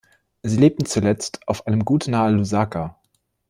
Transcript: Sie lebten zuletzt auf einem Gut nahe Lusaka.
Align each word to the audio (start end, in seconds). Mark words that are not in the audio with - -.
Sie 0.41 0.57
lebten 0.57 0.87
zuletzt 0.87 1.47
auf 1.47 1.67
einem 1.67 1.85
Gut 1.85 2.07
nahe 2.07 2.31
Lusaka. 2.31 2.97